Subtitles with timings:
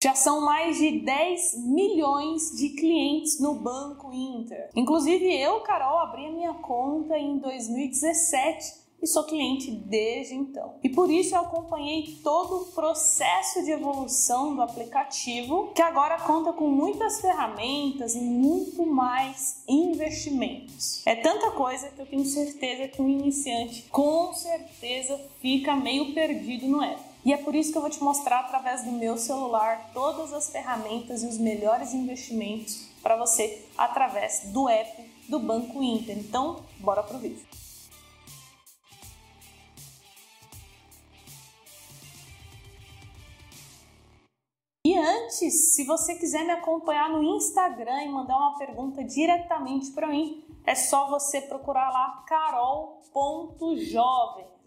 [0.00, 4.70] Já são mais de 10 milhões de clientes no Banco Inter.
[4.76, 10.76] Inclusive eu, Carol, abri a minha conta em 2017 e sou cliente desde então.
[10.84, 16.52] E por isso eu acompanhei todo o processo de evolução do aplicativo, que agora conta
[16.52, 21.04] com muitas ferramentas e muito mais investimentos.
[21.06, 26.68] É tanta coisa que eu tenho certeza que um iniciante com certeza fica meio perdido
[26.68, 27.07] no app.
[27.28, 30.48] E é por isso que eu vou te mostrar através do meu celular todas as
[30.48, 36.16] ferramentas e os melhores investimentos para você através do app do Banco Inter.
[36.18, 37.46] Então, bora pro vídeo.
[44.86, 50.06] E antes, se você quiser me acompanhar no Instagram e mandar uma pergunta diretamente para
[50.06, 53.78] mim, é só você procurar lá carol.jovem.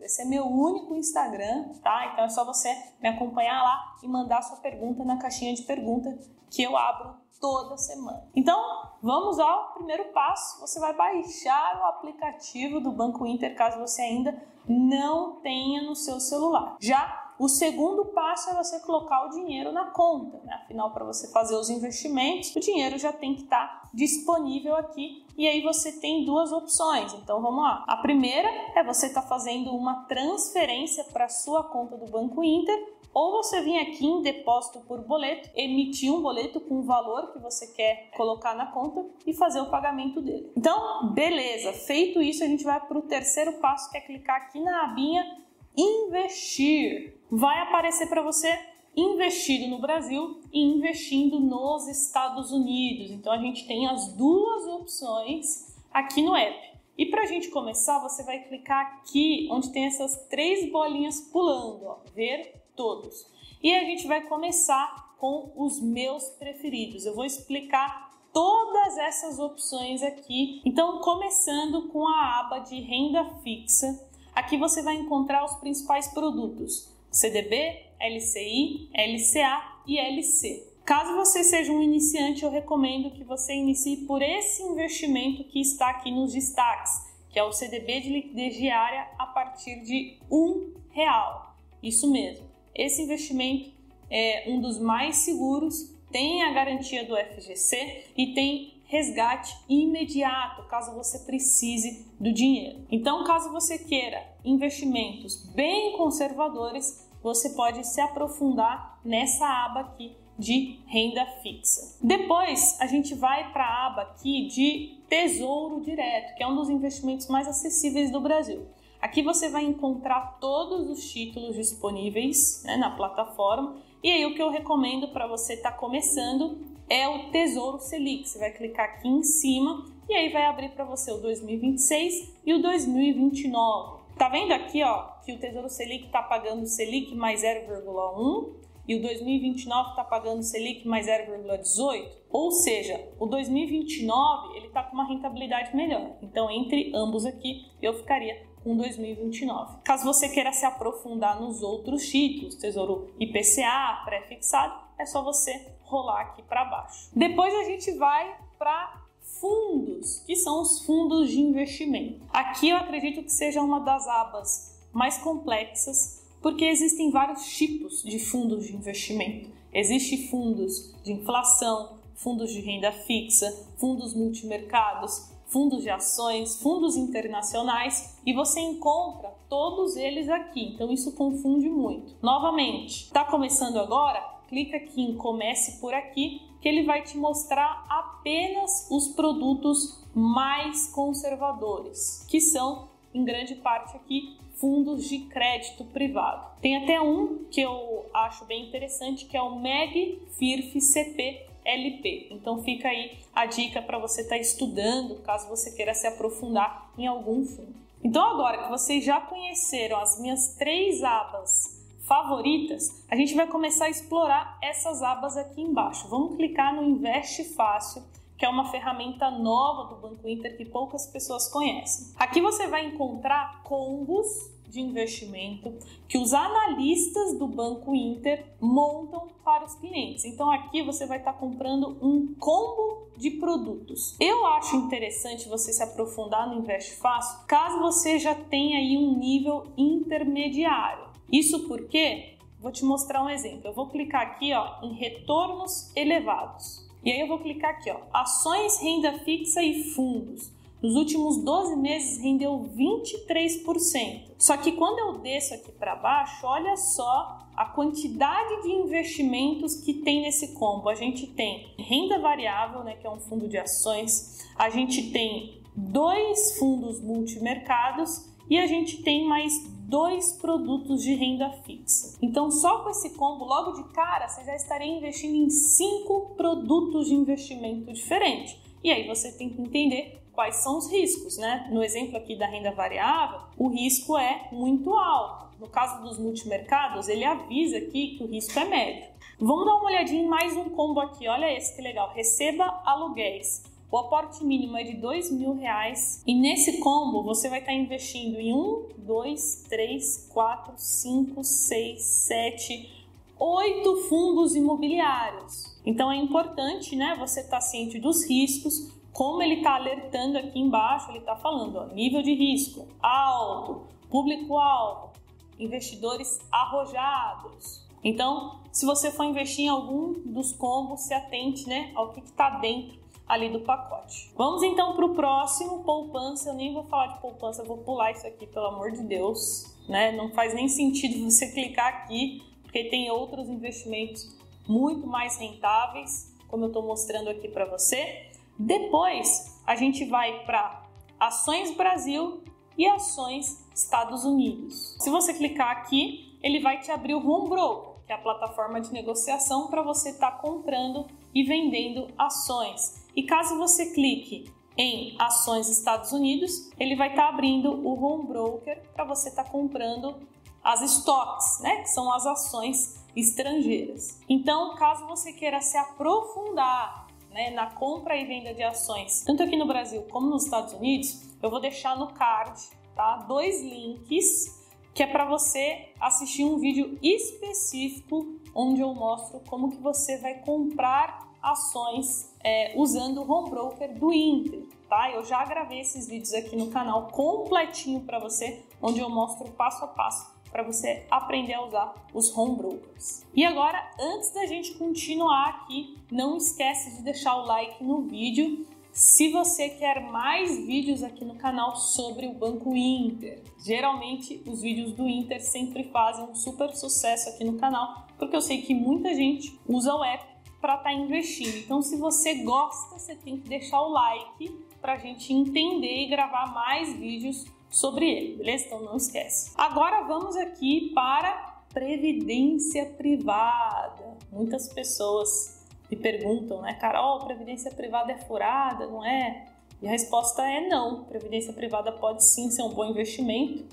[0.02, 2.12] Esse é meu único Instagram, tá?
[2.12, 2.70] Então é só você
[3.02, 6.18] me acompanhar lá e mandar sua pergunta na caixinha de pergunta
[6.50, 8.24] que eu abro toda semana.
[8.36, 8.60] Então,
[9.02, 10.62] vamos ao primeiro passo.
[10.62, 16.20] Você vai baixar o aplicativo do Banco Inter caso você ainda não tenha no seu
[16.20, 16.77] celular.
[16.80, 20.59] Já o segundo passo é você colocar o dinheiro na conta, né?
[20.63, 25.25] afinal, para você fazer os investimentos, o dinheiro já tem que estar tá disponível aqui
[25.35, 27.12] e aí você tem duas opções.
[27.13, 27.84] Então vamos lá.
[27.87, 32.77] A primeira é você estar tá fazendo uma transferência para sua conta do Banco Inter
[33.12, 37.39] ou você vir aqui em depósito por boleto, emitir um boleto com o valor que
[37.39, 40.51] você quer colocar na conta e fazer o pagamento dele.
[40.55, 44.59] Então, beleza, feito isso, a gente vai para o terceiro passo, que é clicar aqui
[44.59, 45.41] na abinha
[45.75, 47.21] investir.
[47.32, 48.60] Vai aparecer para você
[48.93, 53.10] investido no Brasil e investindo nos Estados Unidos.
[53.10, 56.59] Então a gente tem as duas opções aqui no app.
[56.98, 61.85] E para a gente começar, você vai clicar aqui onde tem essas três bolinhas pulando,
[61.85, 63.26] ó, ver todos.
[63.63, 67.06] E a gente vai começar com os meus preferidos.
[67.06, 70.62] Eu vou explicar todas essas opções aqui.
[70.66, 76.91] Então, começando com a aba de renda fixa, Aqui você vai encontrar os principais produtos:
[77.12, 80.72] CDB, LCI, LCA e LC.
[80.86, 85.90] Caso você seja um iniciante, eu recomendo que você inicie por esse investimento que está
[85.90, 86.92] aqui nos destaques,
[87.30, 91.56] que é o CDB de liquidez diária a partir de um real.
[91.84, 92.46] Isso mesmo.
[92.74, 93.72] Esse investimento
[94.10, 100.94] é um dos mais seguros, tem a garantia do FGC e tem resgate imediato, caso
[100.94, 102.85] você precise do dinheiro.
[102.91, 110.81] Então, caso você queira investimentos bem conservadores, você pode se aprofundar nessa aba aqui de
[110.88, 111.97] renda fixa.
[112.03, 116.69] Depois, a gente vai para a aba aqui de Tesouro Direto, que é um dos
[116.69, 118.68] investimentos mais acessíveis do Brasil.
[119.00, 123.78] Aqui você vai encontrar todos os títulos disponíveis né, na plataforma.
[124.03, 128.28] E aí o que eu recomendo para você estar tá começando é o Tesouro Selic.
[128.28, 132.53] Você vai clicar aqui em cima e aí vai abrir para você o 2026 e
[132.53, 134.02] o 2029.
[134.18, 138.56] Tá vendo aqui, ó, que o Tesouro Selic está pagando Selic mais 0,1
[138.90, 142.09] e o 2029 está pagando Selic mais 0,18?
[142.30, 146.18] Ou seja, o 2029 ele está com uma rentabilidade melhor.
[146.22, 149.78] Então, entre ambos aqui, eu ficaria com 2029.
[149.84, 156.22] Caso você queira se aprofundar nos outros títulos, Tesouro IPCA, pré-fixado, é só você rolar
[156.22, 157.10] aqui para baixo.
[157.16, 159.02] Depois a gente vai para
[159.40, 162.22] fundos, que são os fundos de investimento.
[162.32, 168.20] Aqui eu acredito que seja uma das abas mais complexas, porque existem vários tipos de
[168.20, 169.50] fundos de investimento.
[169.74, 178.17] Existem fundos de inflação, fundos de renda fixa, fundos multimercados, fundos de ações, fundos internacionais
[178.25, 180.73] e você encontra todos eles aqui.
[180.73, 182.16] Então isso confunde muito.
[182.22, 184.31] Novamente, está começando agora?
[184.51, 190.88] clica aqui em comece por aqui, que ele vai te mostrar apenas os produtos mais
[190.88, 196.59] conservadores, que são em grande parte aqui fundos de crédito privado.
[196.62, 202.28] Tem até um que eu acho bem interessante, que é o MEG FIRF CP LP.
[202.31, 206.92] Então fica aí a dica para você estar tá estudando, caso você queira se aprofundar
[206.98, 207.75] em algum fundo.
[208.04, 213.86] Então agora que vocês já conheceram as minhas três abas favoritas, a gente vai começar
[213.86, 216.08] a explorar essas abas aqui embaixo.
[216.10, 218.04] Vamos clicar no Investe Fácil,
[218.38, 222.14] que é uma ferramenta nova do Banco Inter que poucas pessoas conhecem.
[222.18, 225.77] Aqui você vai encontrar combos de investimento
[226.07, 230.23] que os analistas do Banco Inter montam para os clientes.
[230.23, 234.15] Então aqui você vai estar comprando um combo de produtos.
[234.19, 239.18] Eu acho interessante você se aprofundar no Investe Fácil, caso você já tenha aí um
[239.18, 241.12] nível intermediário.
[241.29, 243.68] Isso porque vou te mostrar um exemplo.
[243.68, 246.89] Eu vou clicar aqui ó, em retornos elevados.
[247.03, 250.51] E aí eu vou clicar aqui, ó, ações, renda fixa e fundos.
[250.81, 254.31] Nos últimos 12 meses rendeu 23%.
[254.38, 259.94] Só que quando eu desço aqui para baixo, olha só a quantidade de investimentos que
[259.94, 260.89] tem nesse combo.
[260.89, 265.62] A gente tem renda variável, né, que é um fundo de ações, a gente tem
[265.75, 269.54] dois fundos multimercados e a gente tem mais
[269.88, 272.18] dois produtos de renda fixa.
[272.22, 277.07] Então, só com esse combo, logo de cara, você já estaria investindo em cinco produtos
[277.07, 278.57] de investimento diferentes.
[278.83, 281.68] E aí você tem que entender quais são os riscos, né?
[281.72, 285.51] No exemplo aqui da renda variável, o risco é muito alto.
[285.60, 289.12] No caso dos multimercados, ele avisa aqui que o risco é médio.
[289.39, 291.28] Vamos dar uma olhadinha em mais um combo aqui.
[291.28, 292.12] Olha esse que legal.
[292.13, 293.63] Receba aluguéis.
[293.92, 298.39] O aporte mínimo é de dois mil reais e nesse combo você vai estar investindo
[298.39, 302.89] em um, dois, três, quatro, cinco, seis, sete,
[303.38, 305.78] oito fundos imobiliários.
[305.86, 311.10] Então é importante, né, você estar ciente dos riscos, como ele está alertando aqui embaixo,
[311.10, 315.12] ele está falando, ó, nível de risco alto, público-alvo,
[315.60, 317.88] investidores arrojados.
[318.04, 322.50] Então, se você for investir em algum dos combos, se atente né, ao que está
[322.60, 324.31] dentro ali do pacote.
[324.36, 326.50] Vamos então para o próximo, poupança.
[326.50, 329.74] Eu nem vou falar de poupança, vou pular isso aqui, pelo amor de Deus.
[329.88, 330.12] Né?
[330.12, 334.38] Não faz nem sentido você clicar aqui, porque tem outros investimentos
[334.68, 338.31] muito mais rentáveis, como eu estou mostrando aqui para você.
[338.57, 340.83] Depois, a gente vai para
[341.19, 342.44] Ações Brasil
[342.77, 344.98] e Ações Estados Unidos.
[345.00, 348.81] Se você clicar aqui, ele vai te abrir o Home Broker, que é a plataforma
[348.81, 353.06] de negociação para você estar tá comprando e vendendo ações.
[353.15, 358.27] E caso você clique em ações Estados Unidos, ele vai estar tá abrindo o home
[358.27, 360.15] broker para você estar tá comprando
[360.63, 364.19] as stocks, né, que são as ações estrangeiras.
[364.30, 369.56] Então, caso você queira se aprofundar né, na compra e venda de ações, tanto aqui
[369.56, 372.60] no Brasil como nos Estados Unidos, eu vou deixar no card,
[372.95, 374.62] tá, dois links
[374.94, 380.39] que é para você assistir um vídeo específico onde eu mostro como que você vai
[380.39, 385.10] comprar ações é, usando o home broker do Inter, tá?
[385.12, 389.83] Eu já gravei esses vídeos aqui no canal completinho para você, onde eu mostro passo
[389.86, 393.25] a passo para você aprender a usar os home brokers.
[393.33, 398.65] E agora, antes da gente continuar aqui, não esquece de deixar o like no vídeo
[398.92, 403.42] se você quer mais vídeos aqui no canal sobre o Banco Inter.
[403.63, 408.42] Geralmente os vídeos do Inter sempre fazem um super sucesso aqui no canal, porque eu
[408.42, 410.25] sei que muita gente usa o app
[410.59, 411.57] para estar tá investindo.
[411.57, 416.09] Então, se você gosta, você tem que deixar o like para a gente entender e
[416.09, 418.65] gravar mais vídeos sobre ele, beleza?
[418.65, 419.51] Então não esquece.
[419.56, 424.18] Agora vamos aqui para previdência privada.
[424.31, 429.47] Muitas pessoas me perguntam, né, Carol, previdência privada é furada, não é?
[429.81, 431.06] E a resposta é não.
[431.06, 433.65] Previdência privada pode sim ser um bom investimento,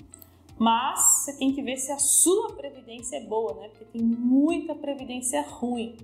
[0.57, 3.69] mas você tem que ver se a sua previdência é boa, né?
[3.69, 5.97] Porque tem muita previdência ruim.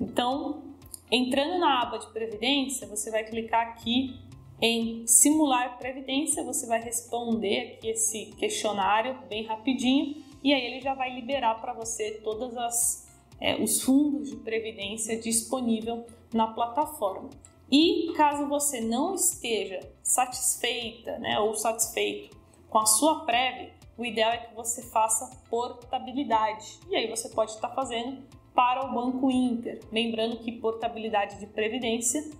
[0.00, 0.62] Então,
[1.10, 4.18] entrando na aba de previdência, você vai clicar aqui
[4.64, 10.94] em simular previdência, você vai responder aqui esse questionário bem rapidinho e aí ele já
[10.94, 13.10] vai liberar para você todas as
[13.40, 17.28] é, os fundos de previdência disponível na plataforma.
[17.68, 22.36] E caso você não esteja satisfeita, né, ou satisfeito
[22.70, 26.78] com a sua prévia, o ideal é que você faça portabilidade.
[26.88, 28.22] E aí você pode estar fazendo
[28.54, 29.80] para o Banco Inter.
[29.90, 32.30] Lembrando que portabilidade de previdência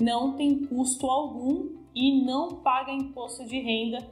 [0.00, 4.08] não tem custo algum e não paga imposto de renda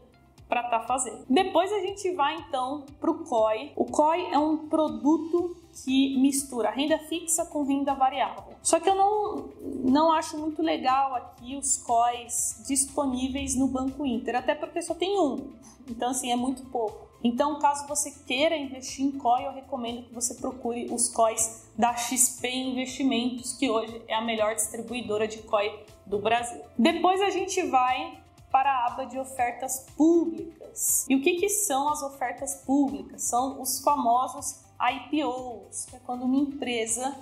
[0.49, 1.25] para estar tá fazendo.
[1.29, 3.73] Depois a gente vai então para o COI.
[3.77, 8.55] O COI é um produto que mistura renda fixa com renda variável.
[8.63, 9.49] Só que eu não,
[9.85, 15.19] não acho muito legal aqui os COIs disponíveis no Banco Inter, até porque só tem
[15.19, 15.53] um.
[15.89, 17.08] Então, assim, é muito pouco.
[17.23, 21.97] Então, caso você queira investir em COI, eu recomendo que você procure os COIs da
[21.97, 26.63] XP Investimentos, que hoje é a melhor distribuidora de COI do Brasil.
[26.79, 31.07] Depois a gente vai para a aba de ofertas públicas.
[31.09, 33.23] E o que, que são as ofertas públicas?
[33.25, 37.17] São os famosos IPOs, que é quando uma empresa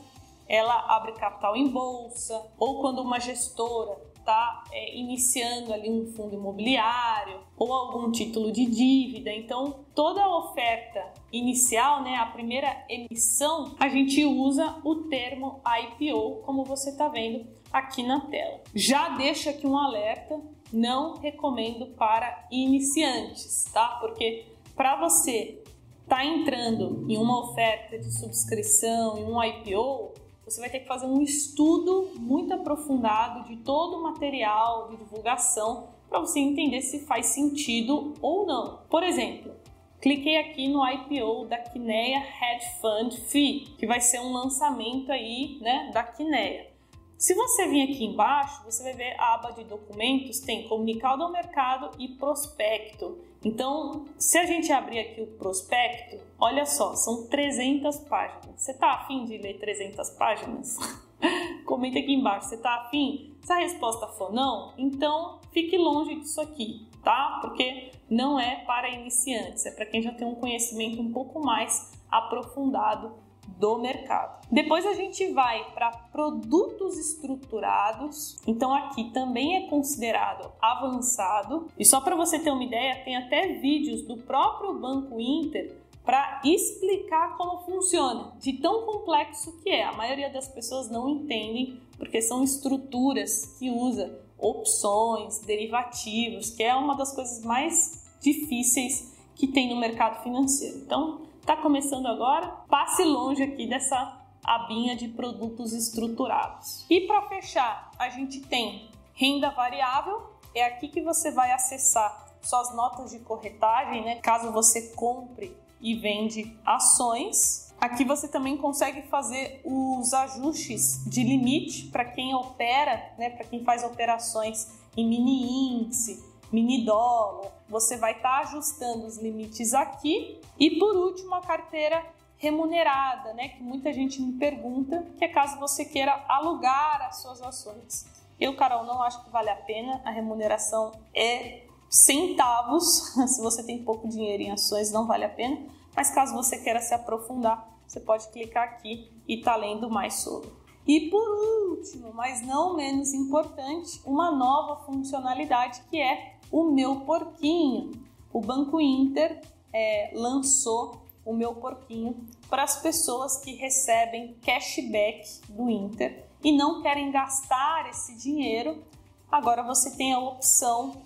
[0.48, 6.34] ela abre capital em bolsa ou quando uma gestora está é, iniciando ali um fundo
[6.34, 9.30] imobiliário ou algum título de dívida.
[9.30, 16.42] Então, toda a oferta inicial, né, a primeira emissão, a gente usa o termo IPO,
[16.44, 18.60] como você está vendo aqui na tela.
[18.74, 20.40] Já deixo aqui um alerta,
[20.72, 23.98] não recomendo para iniciantes, tá?
[24.00, 25.62] Porque para você
[26.02, 31.06] está entrando em uma oferta de subscrição, em um IPO, você vai ter que fazer
[31.06, 37.26] um estudo muito aprofundado de todo o material de divulgação para você entender se faz
[37.26, 38.78] sentido ou não.
[38.88, 39.52] Por exemplo,
[40.00, 45.58] cliquei aqui no IPO da Kinea Hedge Fund Fee, que vai ser um lançamento aí,
[45.60, 46.75] né, da Kinea.
[47.18, 51.32] Se você vir aqui embaixo, você vai ver a aba de documentos, tem comunicado ao
[51.32, 53.18] mercado e prospecto.
[53.42, 58.60] Então, se a gente abrir aqui o prospecto, olha só, são 300 páginas.
[58.60, 60.76] Você está afim de ler 300 páginas?
[61.64, 63.34] Comenta aqui embaixo, você está afim?
[63.42, 67.38] Se a resposta for não, então fique longe disso aqui, tá?
[67.40, 71.98] Porque não é para iniciantes, é para quem já tem um conhecimento um pouco mais
[72.10, 74.46] aprofundado do mercado.
[74.50, 78.36] Depois a gente vai para produtos estruturados.
[78.46, 81.68] Então aqui também é considerado avançado.
[81.78, 86.40] E só para você ter uma ideia, tem até vídeos do próprio Banco Inter para
[86.44, 89.84] explicar como funciona, de tão complexo que é.
[89.84, 96.74] A maioria das pessoas não entendem porque são estruturas que usa opções, derivativos, que é
[96.74, 100.78] uma das coisas mais difíceis que tem no mercado financeiro.
[100.78, 102.48] Então, Está começando agora?
[102.68, 106.84] Passe longe aqui dessa abinha de produtos estruturados.
[106.90, 112.74] E para fechar, a gente tem renda variável, é aqui que você vai acessar suas
[112.74, 114.16] notas de corretagem, né?
[114.16, 117.72] Caso você compre e vende ações.
[117.80, 123.30] Aqui você também consegue fazer os ajustes de limite para quem opera, né?
[123.30, 126.20] Para quem faz operações em mini índice,
[126.52, 127.52] mini dólar.
[127.68, 130.40] Você vai estar tá ajustando os limites aqui.
[130.58, 132.04] E por último, a carteira
[132.38, 133.48] remunerada, né?
[133.48, 138.06] Que muita gente me pergunta, que é caso você queira alugar as suas ações.
[138.38, 140.00] Eu, Carol, não acho que vale a pena.
[140.04, 143.14] A remuneração é centavos.
[143.28, 145.58] Se você tem pouco dinheiro em ações, não vale a pena.
[145.94, 150.50] Mas caso você queira se aprofundar, você pode clicar aqui e tá lendo mais sobre.
[150.86, 151.26] E por
[151.70, 157.92] último, mas não menos importante, uma nova funcionalidade que é o meu porquinho.
[158.32, 159.40] O Banco Inter
[159.72, 166.82] é, lançou o meu porquinho para as pessoas que recebem cashback do Inter e não
[166.82, 168.84] querem gastar esse dinheiro.
[169.30, 171.02] Agora você tem a opção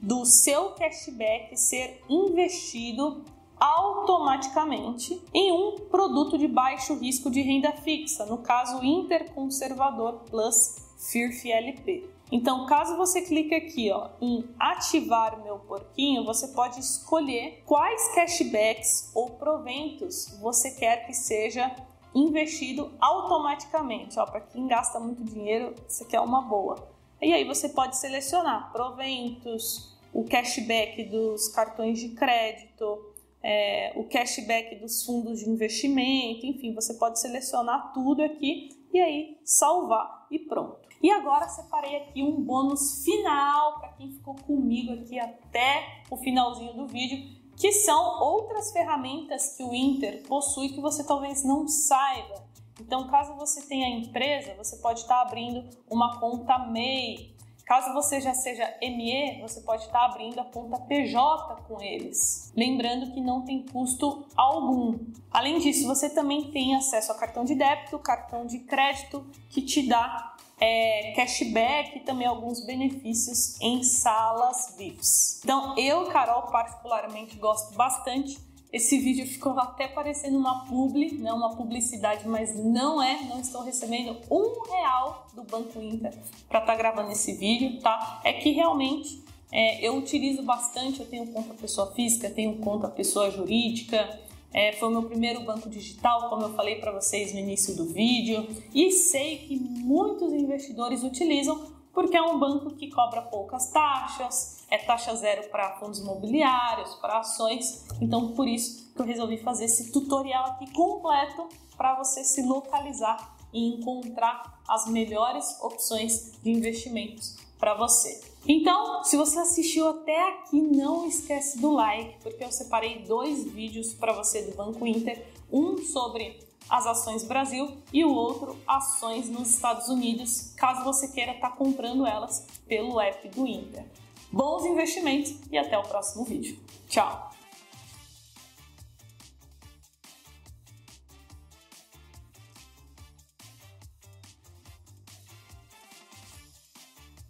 [0.00, 3.22] do seu cashback ser investido
[3.60, 11.50] automaticamente em um produto de baixo risco de renda fixa, no caso Interconservador Plus FIRF
[11.50, 12.10] LP.
[12.32, 19.10] Então, caso você clique aqui ó, em ativar meu porquinho, você pode escolher quais cashbacks
[19.14, 21.74] ou proventos você quer que seja
[22.14, 24.14] investido automaticamente.
[24.14, 26.88] Para quem gasta muito dinheiro, isso aqui é uma boa.
[27.20, 33.09] E aí você pode selecionar proventos, o cashback dos cartões de crédito,
[33.42, 39.38] é, o cashback dos fundos de investimento, enfim, você pode selecionar tudo aqui e aí
[39.44, 40.78] salvar e pronto.
[41.02, 46.74] E agora separei aqui um bônus final para quem ficou comigo aqui até o finalzinho
[46.74, 52.50] do vídeo, que são outras ferramentas que o Inter possui que você talvez não saiba.
[52.78, 57.34] Então, caso você tenha empresa, você pode estar abrindo uma conta MEI,
[57.70, 62.52] Caso você já seja ME, você pode estar abrindo a conta PJ com eles.
[62.56, 64.98] Lembrando que não tem custo algum.
[65.30, 69.86] Além disso, você também tem acesso a cartão de débito, cartão de crédito, que te
[69.86, 75.40] dá é, cashback e também alguns benefícios em salas VIPs.
[75.44, 78.36] Então, eu, Carol, particularmente gosto bastante
[78.72, 83.20] esse vídeo ficou até parecendo uma publi, né, uma publicidade, mas não é.
[83.24, 86.12] Não estou recebendo um real do Banco Inter
[86.48, 88.20] para estar tá gravando esse vídeo, tá?
[88.24, 91.00] É que realmente é, eu utilizo bastante.
[91.00, 94.20] Eu tenho conta pessoa física, tenho conta pessoa jurídica.
[94.52, 97.84] É, foi o meu primeiro banco digital, como eu falei para vocês no início do
[97.86, 104.64] vídeo, e sei que muitos investidores utilizam porque é um banco que cobra poucas taxas,
[104.70, 107.84] é taxa zero para fundos imobiliários, para ações.
[108.00, 113.36] Então, por isso que eu resolvi fazer esse tutorial aqui completo para você se localizar
[113.52, 118.18] e encontrar as melhores opções de investimentos para você.
[118.48, 123.92] Então, se você assistiu até aqui, não esquece do like, porque eu separei dois vídeos
[123.92, 129.52] para você do Banco Inter, um sobre as ações Brasil e o outro ações nos
[129.52, 133.84] Estados Unidos, caso você queira estar tá comprando elas pelo app do Inter.
[134.32, 136.56] Bons investimentos e até o próximo vídeo.
[136.88, 137.30] Tchau!